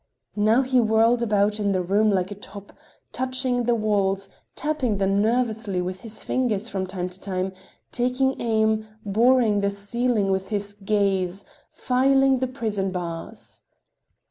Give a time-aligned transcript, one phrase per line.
[0.35, 2.73] Now he whirled about in the room like a top,
[3.11, 7.53] touching the walls, tapping them nervously with his fingers from time to time,
[7.91, 13.61] taking aim, boring the ceiling with his gaze, filing the prison bars.